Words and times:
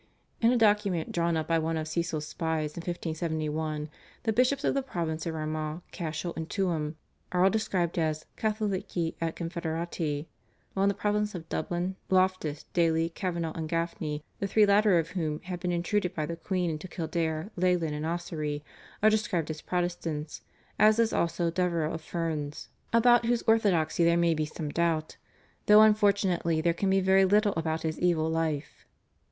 "In 0.41 0.51
a 0.51 0.57
document 0.57 1.11
drawn 1.11 1.37
up 1.37 1.47
by 1.47 1.59
one 1.59 1.77
of 1.77 1.87
Cecil's 1.87 2.25
spies 2.27 2.71
in 2.75 2.79
1571 2.81 3.87
the 4.23 4.33
bishops 4.33 4.63
of 4.63 4.73
the 4.73 4.81
province 4.81 5.27
of 5.27 5.35
Armagh, 5.35 5.83
Cashel, 5.91 6.33
and 6.35 6.49
Tuam 6.49 6.95
are 7.31 7.43
all 7.43 7.51
described 7.51 7.99
as 7.99 8.25
/Catholici 8.35 9.13
et 9.21 9.35
Confoederati/, 9.35 10.25
while 10.73 10.85
in 10.85 10.89
the 10.89 10.95
province 10.95 11.35
of 11.35 11.47
Dublin, 11.49 11.97
Loftus, 12.09 12.63
Daly, 12.73 13.09
Cavenagh, 13.09 13.53
and 13.55 13.69
Gafney, 13.69 14.23
the 14.39 14.47
three 14.47 14.65
latter 14.65 14.97
of 14.97 15.09
whom 15.11 15.39
had 15.41 15.59
been 15.59 15.71
intruded 15.71 16.15
by 16.15 16.25
the 16.25 16.35
queen 16.35 16.71
into 16.71 16.87
Kildare, 16.87 17.51
Leighlin, 17.55 17.93
and 17.93 18.03
Ossory, 18.07 18.63
are 19.03 19.09
described 19.11 19.51
as 19.51 19.61
Protestants, 19.61 20.41
as 20.79 20.97
is 20.97 21.13
also 21.13 21.51
Devereux 21.51 21.93
of 21.93 22.01
Ferns, 22.01 22.69
about 22.91 23.27
whose 23.27 23.43
orthodoxy 23.43 24.03
there 24.03 24.17
may 24.17 24.33
be 24.33 24.45
some 24.47 24.69
doubt, 24.69 25.17
though 25.67 25.83
unfortunately 25.83 26.59
there 26.59 26.73
can 26.73 26.89
be 26.89 26.99
very 27.01 27.23
little 27.23 27.53
about 27.55 27.83
his 27.83 27.99
evil 27.99 28.27
life. 28.31 28.87